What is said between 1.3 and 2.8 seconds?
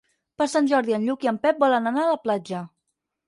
en Pep volen anar a la platja.